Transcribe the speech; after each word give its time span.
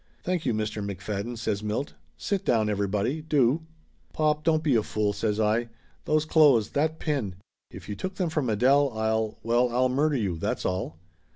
"Thank 0.23 0.47
you, 0.47 0.53
Mr. 0.55 0.83
McFadden!" 0.83 1.37
says 1.37 1.61
Milt. 1.61 1.93
"Sit 2.17 2.43
down 2.43 2.69
everybody, 2.71 3.21
do!" 3.21 3.67
"Pop, 4.13 4.43
don't 4.43 4.63
be 4.63 4.73
a 4.75 4.81
fool!" 4.81 5.13
says 5.13 5.39
I. 5.39 5.69
"Those 6.05 6.25
clothes 6.25 6.71
that 6.71 6.97
pin! 6.97 7.35
If 7.69 7.87
you 7.87 7.93
took 7.95 8.15
them 8.15 8.29
from 8.31 8.49
Adele, 8.49 8.91
I'll 8.95 9.37
well, 9.43 9.69
I'll 9.69 9.89
murder 9.89 10.17
you, 10.17 10.39
that's 10.39 10.65
all 10.65 10.97